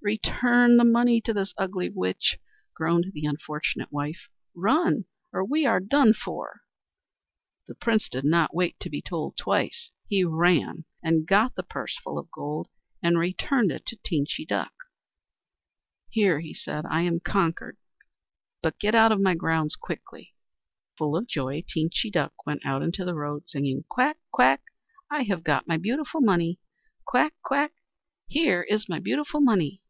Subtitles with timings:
[0.00, 2.38] "Return the money to this ugly witch,"
[2.72, 4.28] groaned the unfortunate wife.
[4.54, 6.60] "Run, or we are done for."
[7.66, 9.90] The Prince did not wait to be told twice.
[10.06, 12.68] He ran and got the purse full of gold,
[13.02, 14.72] and returned it to Teenchy Duck.
[16.08, 17.76] "Here," said he, "I am conquered.
[18.62, 20.32] But get out of my grounds quickly."
[20.96, 24.16] Full of joy, Teenchy Duck went out into the road singing: "Quack!
[24.30, 24.62] quack!
[25.10, 26.60] I have got my beautiful money!
[27.04, 27.34] Quack!
[27.42, 27.72] quack!
[28.28, 29.82] Here is my beautiful money!"